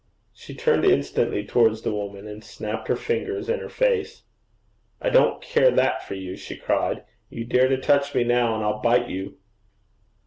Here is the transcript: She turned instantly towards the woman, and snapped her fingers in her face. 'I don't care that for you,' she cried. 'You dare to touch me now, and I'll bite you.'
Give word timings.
She 0.33 0.55
turned 0.55 0.83
instantly 0.83 1.45
towards 1.45 1.83
the 1.83 1.93
woman, 1.93 2.27
and 2.27 2.43
snapped 2.43 2.87
her 2.87 2.95
fingers 2.95 3.47
in 3.47 3.59
her 3.59 3.69
face. 3.69 4.23
'I 4.99 5.11
don't 5.11 5.41
care 5.43 5.69
that 5.69 6.03
for 6.07 6.15
you,' 6.15 6.35
she 6.35 6.55
cried. 6.57 7.03
'You 7.29 7.45
dare 7.45 7.69
to 7.69 7.77
touch 7.77 8.15
me 8.15 8.23
now, 8.23 8.55
and 8.55 8.63
I'll 8.63 8.81
bite 8.81 9.09
you.' 9.09 9.37